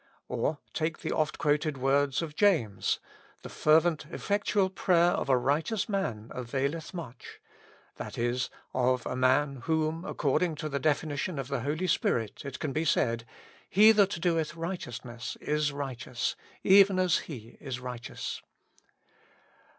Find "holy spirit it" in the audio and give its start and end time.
11.61-12.57